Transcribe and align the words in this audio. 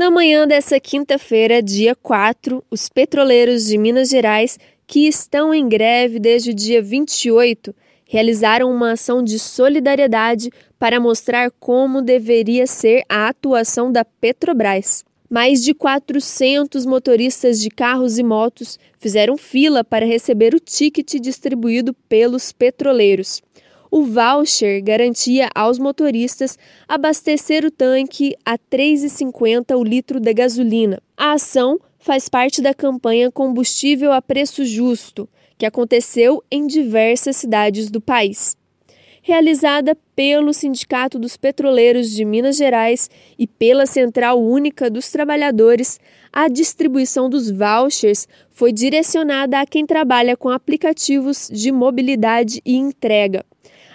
Na 0.00 0.10
manhã 0.10 0.48
dessa 0.48 0.80
quinta-feira, 0.80 1.62
dia 1.62 1.94
4, 1.94 2.64
os 2.70 2.88
petroleiros 2.88 3.66
de 3.66 3.76
Minas 3.76 4.08
Gerais, 4.08 4.58
que 4.86 5.06
estão 5.06 5.52
em 5.52 5.68
greve 5.68 6.18
desde 6.18 6.52
o 6.52 6.54
dia 6.54 6.80
28, 6.80 7.74
realizaram 8.06 8.72
uma 8.72 8.92
ação 8.92 9.22
de 9.22 9.38
solidariedade 9.38 10.50
para 10.78 10.98
mostrar 10.98 11.50
como 11.50 12.00
deveria 12.00 12.66
ser 12.66 13.04
a 13.10 13.28
atuação 13.28 13.92
da 13.92 14.02
Petrobras. 14.02 15.04
Mais 15.28 15.62
de 15.62 15.74
400 15.74 16.86
motoristas 16.86 17.60
de 17.60 17.68
carros 17.68 18.18
e 18.18 18.22
motos 18.22 18.78
fizeram 18.98 19.36
fila 19.36 19.84
para 19.84 20.06
receber 20.06 20.54
o 20.54 20.58
ticket 20.58 21.20
distribuído 21.20 21.92
pelos 22.08 22.52
petroleiros. 22.52 23.42
O 23.90 24.04
voucher 24.04 24.82
garantia 24.82 25.48
aos 25.54 25.78
motoristas 25.78 26.56
abastecer 26.88 27.64
o 27.64 27.70
tanque 27.70 28.36
a 28.44 28.52
R$ 28.52 28.58
3,50 28.70 29.76
o 29.76 29.82
litro 29.82 30.20
de 30.20 30.32
gasolina. 30.32 31.02
A 31.16 31.32
ação 31.32 31.78
faz 31.98 32.28
parte 32.28 32.62
da 32.62 32.72
campanha 32.72 33.30
Combustível 33.30 34.12
a 34.12 34.22
Preço 34.22 34.64
Justo, 34.64 35.28
que 35.58 35.66
aconteceu 35.66 36.42
em 36.50 36.66
diversas 36.66 37.36
cidades 37.36 37.90
do 37.90 38.00
país 38.00 38.56
realizada 39.22 39.96
pelo 40.16 40.52
Sindicato 40.52 41.18
dos 41.18 41.36
Petroleiros 41.36 42.10
de 42.10 42.24
Minas 42.24 42.56
Gerais 42.56 43.10
e 43.38 43.46
pela 43.46 43.86
Central 43.86 44.42
Única 44.42 44.90
dos 44.90 45.10
Trabalhadores, 45.10 46.00
a 46.32 46.48
distribuição 46.48 47.28
dos 47.28 47.50
vouchers 47.50 48.26
foi 48.50 48.72
direcionada 48.72 49.60
a 49.60 49.66
quem 49.66 49.84
trabalha 49.86 50.36
com 50.36 50.48
aplicativos 50.48 51.48
de 51.52 51.70
mobilidade 51.70 52.60
e 52.64 52.76
entrega. 52.76 53.44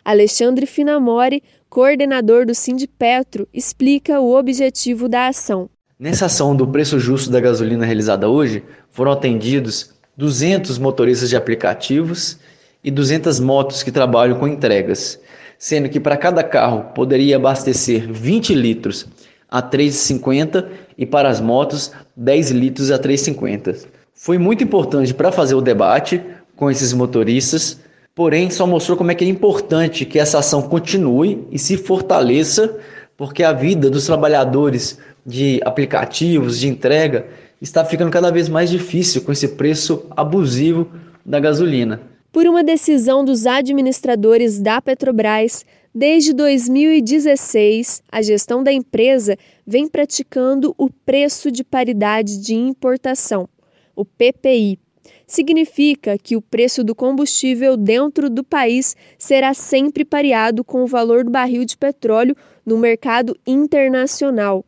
Alexandre 0.05 0.67
Finamori, 0.67 1.41
coordenador 1.67 2.45
do 2.45 2.53
Sindipetro, 2.53 3.47
explica 3.51 4.19
o 4.19 4.37
objetivo 4.37 5.09
da 5.09 5.29
ação. 5.29 5.67
Nessa 5.97 6.27
ação 6.27 6.55
do 6.55 6.67
preço 6.67 6.99
justo 6.99 7.31
da 7.31 7.39
gasolina 7.39 7.83
realizada 7.83 8.29
hoje, 8.29 8.63
foram 8.91 9.11
atendidos 9.11 9.95
200 10.15 10.77
motoristas 10.77 11.27
de 11.27 11.35
aplicativos 11.35 12.37
e 12.83 12.91
200 12.91 13.39
motos 13.39 13.81
que 13.81 13.91
trabalham 13.91 14.37
com 14.37 14.47
entregas, 14.47 15.19
sendo 15.57 15.89
que 15.89 15.99
para 15.99 16.17
cada 16.17 16.43
carro 16.43 16.91
poderia 16.93 17.37
abastecer 17.37 18.07
20 18.07 18.53
litros 18.53 19.07
a 19.49 19.59
3,50 19.59 20.67
e 20.95 21.07
para 21.07 21.29
as 21.29 21.41
motos 21.41 21.91
10 22.15 22.51
litros 22.51 22.91
a 22.91 22.99
3,50. 22.99 23.87
Foi 24.13 24.37
muito 24.37 24.63
importante 24.63 25.15
para 25.15 25.31
fazer 25.31 25.55
o 25.55 25.61
debate 25.61 26.21
com 26.55 26.69
esses 26.69 26.93
motoristas, 26.93 27.79
porém 28.15 28.49
só 28.49 28.65
mostrou 28.65 28.97
como 28.97 29.11
é 29.11 29.15
que 29.15 29.25
é 29.25 29.27
importante 29.27 30.05
que 30.05 30.17
essa 30.17 30.39
ação 30.39 30.61
continue 30.61 31.45
e 31.51 31.59
se 31.59 31.75
fortaleça, 31.75 32.79
porque 33.17 33.43
a 33.43 33.51
vida 33.51 33.89
dos 33.89 34.05
trabalhadores 34.05 34.97
de 35.25 35.59
aplicativos 35.65 36.59
de 36.59 36.69
entrega 36.69 37.27
está 37.61 37.83
ficando 37.83 38.11
cada 38.11 38.31
vez 38.31 38.47
mais 38.47 38.69
difícil 38.69 39.21
com 39.21 39.33
esse 39.33 39.49
preço 39.49 40.05
abusivo 40.15 40.89
da 41.25 41.39
gasolina. 41.39 42.01
Por 42.31 42.45
uma 42.47 42.63
decisão 42.63 43.23
dos 43.23 43.45
administradores 43.45 44.59
da 44.59 44.81
Petrobras, 44.81 45.65
desde 45.93 46.33
2016, 46.33 48.03
a 48.11 48.21
gestão 48.21 48.63
da 48.63 48.71
empresa 48.71 49.37
vem 49.65 49.87
praticando 49.87 50.73
o 50.77 50.89
preço 50.89 51.51
de 51.51 51.63
paridade 51.63 52.37
de 52.37 52.53
importação, 52.53 53.47
o 53.95 54.05
PPI. 54.05 54.84
Significa 55.27 56.17
que 56.17 56.35
o 56.35 56.41
preço 56.41 56.83
do 56.83 56.93
combustível 56.93 57.75
dentro 57.75 58.29
do 58.29 58.43
país 58.43 58.95
será 59.17 59.53
sempre 59.53 60.05
pareado 60.05 60.63
com 60.63 60.83
o 60.83 60.87
valor 60.87 61.23
do 61.23 61.31
barril 61.31 61.65
de 61.65 61.77
petróleo 61.77 62.35
no 62.65 62.77
mercado 62.77 63.37
internacional. 63.45 64.63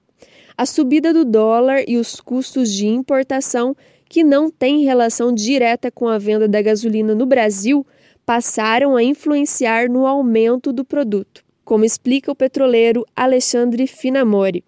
A 0.58 0.66
subida 0.66 1.14
do 1.14 1.24
dólar 1.24 1.84
e 1.88 1.98
os 1.98 2.20
custos 2.20 2.74
de 2.74 2.88
importação 2.88 3.76
que 4.10 4.24
não 4.24 4.50
têm 4.50 4.84
relação 4.84 5.34
direta 5.34 5.92
com 5.92 6.08
a 6.08 6.18
venda 6.18 6.48
da 6.48 6.62
gasolina 6.62 7.14
no 7.14 7.26
Brasil 7.26 7.86
passaram 8.26 8.96
a 8.96 9.04
influenciar 9.04 9.90
no 9.90 10.06
aumento 10.06 10.74
do 10.74 10.84
produto, 10.84 11.44
como 11.64 11.86
explica 11.86 12.32
o 12.32 12.36
petroleiro 12.36 13.06
Alexandre 13.16 13.86
Finamori. 13.88 14.64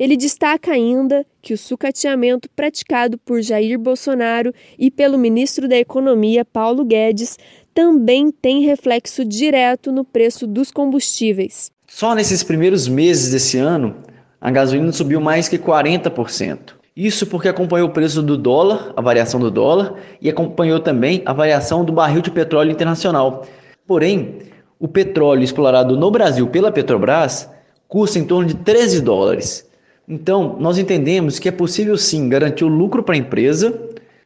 Ele 0.00 0.16
destaca 0.16 0.72
ainda 0.72 1.26
que 1.42 1.52
o 1.52 1.58
sucateamento 1.58 2.48
praticado 2.56 3.18
por 3.18 3.42
Jair 3.42 3.78
Bolsonaro 3.78 4.50
e 4.78 4.90
pelo 4.90 5.18
ministro 5.18 5.68
da 5.68 5.76
Economia 5.76 6.42
Paulo 6.42 6.86
Guedes 6.86 7.38
também 7.74 8.30
tem 8.30 8.64
reflexo 8.64 9.26
direto 9.26 9.92
no 9.92 10.02
preço 10.02 10.46
dos 10.46 10.70
combustíveis. 10.70 11.70
Só 11.86 12.14
nesses 12.14 12.42
primeiros 12.42 12.88
meses 12.88 13.30
desse 13.30 13.58
ano, 13.58 13.94
a 14.40 14.50
gasolina 14.50 14.90
subiu 14.90 15.20
mais 15.20 15.48
que 15.48 15.58
40%. 15.58 16.76
Isso 16.96 17.26
porque 17.26 17.48
acompanhou 17.48 17.88
o 17.88 17.92
preço 17.92 18.22
do 18.22 18.38
dólar, 18.38 18.94
a 18.96 19.02
variação 19.02 19.38
do 19.38 19.50
dólar, 19.50 19.96
e 20.18 20.30
acompanhou 20.30 20.80
também 20.80 21.20
a 21.26 21.34
variação 21.34 21.84
do 21.84 21.92
barril 21.92 22.22
de 22.22 22.30
petróleo 22.30 22.70
internacional. 22.70 23.46
Porém, 23.86 24.38
o 24.78 24.88
petróleo 24.88 25.42
explorado 25.42 25.94
no 25.94 26.10
Brasil 26.10 26.46
pela 26.46 26.72
Petrobras 26.72 27.50
custa 27.86 28.18
em 28.18 28.24
torno 28.24 28.48
de 28.48 28.54
13 28.54 29.02
dólares. 29.02 29.68
Então, 30.10 30.56
nós 30.58 30.76
entendemos 30.76 31.38
que 31.38 31.48
é 31.48 31.52
possível 31.52 31.96
sim 31.96 32.28
garantir 32.28 32.64
o 32.64 32.68
lucro 32.68 33.00
para 33.00 33.14
a 33.14 33.18
empresa, 33.18 33.80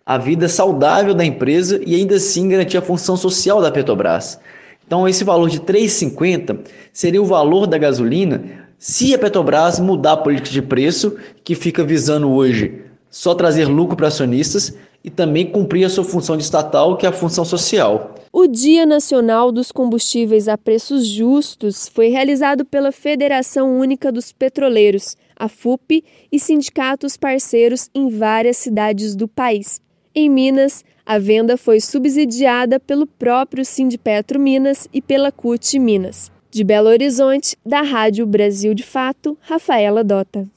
a 0.06 0.16
vida 0.16 0.48
saudável 0.48 1.12
da 1.12 1.22
empresa 1.22 1.78
e 1.84 1.94
ainda 1.94 2.16
assim 2.16 2.48
garantir 2.48 2.78
a 2.78 2.82
função 2.82 3.18
social 3.18 3.60
da 3.60 3.70
Petrobras. 3.70 4.40
Então, 4.86 5.06
esse 5.06 5.22
valor 5.24 5.50
de 5.50 5.60
3,50 5.60 6.60
seria 6.90 7.20
o 7.20 7.26
valor 7.26 7.66
da 7.66 7.76
gasolina 7.76 8.42
se 8.78 9.14
a 9.14 9.18
Petrobras 9.18 9.78
mudar 9.78 10.12
a 10.12 10.16
política 10.16 10.48
de 10.48 10.62
preço, 10.62 11.18
que 11.44 11.54
fica 11.54 11.84
visando 11.84 12.30
hoje 12.30 12.80
só 13.10 13.34
trazer 13.34 13.66
lucro 13.66 13.94
para 13.94 14.08
acionistas 14.08 14.74
e 15.04 15.10
também 15.10 15.44
cumprir 15.44 15.84
a 15.84 15.90
sua 15.90 16.02
função 16.02 16.34
de 16.34 16.42
estatal, 16.42 16.96
que 16.96 17.04
é 17.04 17.10
a 17.10 17.12
função 17.12 17.44
social. 17.44 18.14
O 18.32 18.48
Dia 18.48 18.86
Nacional 18.86 19.52
dos 19.52 19.70
Combustíveis 19.70 20.48
a 20.48 20.56
Preços 20.56 21.06
Justos 21.06 21.86
foi 21.86 22.08
realizado 22.08 22.64
pela 22.64 22.90
Federação 22.90 23.78
Única 23.78 24.10
dos 24.10 24.32
Petroleiros, 24.32 25.16
a 25.36 25.48
FUP, 25.48 26.02
e 26.32 26.40
sindicatos 26.40 27.16
parceiros 27.16 27.90
em 27.94 28.08
várias 28.08 28.56
cidades 28.56 29.14
do 29.14 29.28
país. 29.28 29.80
Em 30.14 30.30
Minas, 30.30 30.82
a 31.04 31.18
venda 31.18 31.56
foi 31.56 31.80
subsidiada 31.80 32.80
pelo 32.80 33.06
próprio 33.06 33.64
Sindipetro 33.64 34.40
Minas 34.40 34.88
e 34.92 35.02
pela 35.02 35.30
CUT 35.30 35.78
Minas. 35.78 36.32
De 36.50 36.64
Belo 36.64 36.88
Horizonte, 36.88 37.56
da 37.66 37.82
Rádio 37.82 38.24
Brasil 38.26 38.74
de 38.74 38.82
Fato, 38.82 39.36
Rafaela 39.40 40.02
Dota. 40.02 40.48